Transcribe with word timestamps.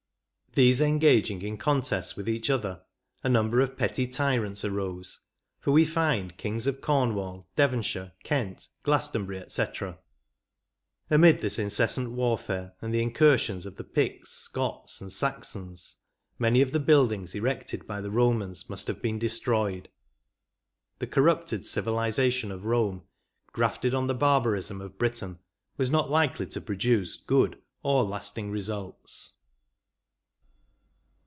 These 0.53 0.81
engaging 0.81 1.43
in 1.43 1.55
contests 1.57 2.17
with 2.17 2.27
each 2.27 2.49
other, 2.49 2.81
a 3.23 3.29
number 3.29 3.61
of 3.61 3.77
petty 3.77 4.05
tyrants 4.05 4.65
arose, 4.65 5.27
for 5.61 5.71
we 5.71 5.85
find 5.85 6.35
Kings 6.35 6.67
of 6.67 6.81
Cornwall, 6.81 7.47
Devonshire, 7.55 8.11
Kent, 8.25 8.67
Glaston 8.83 9.25
bury, 9.25 9.45
&c. 9.49 9.65
Amid 11.09 11.39
this 11.39 11.57
incessant 11.57 12.11
warfare, 12.11 12.73
and 12.81 12.93
the 12.93 13.01
incursions 13.01 13.65
of 13.65 13.77
the 13.77 13.85
Picts, 13.85 14.31
Scots, 14.31 14.99
and 14.99 15.09
Saxons, 15.09 15.95
many 16.37 16.61
of 16.61 16.73
the 16.73 16.81
buildings 16.81 17.33
erected 17.33 17.87
by 17.87 18.01
the 18.01 18.09
Bomans 18.09 18.69
must 18.69 18.87
have 18.87 19.01
been 19.01 19.17
destroyed. 19.17 19.87
The 20.99 21.07
corrupted 21.07 21.65
civilisation 21.65 22.51
of 22.51 22.63
Bome, 22.63 23.03
grafted 23.53 23.93
on 23.93 24.07
the 24.07 24.13
barbarism 24.15 24.81
of 24.81 24.97
Britain, 24.97 25.39
was 25.77 25.89
not 25.89 26.11
likely 26.11 26.47
to 26.47 26.59
produce 26.59 27.15
good 27.15 27.57
or 27.83 28.03
lasting 28.03 28.51
results. 28.51 29.35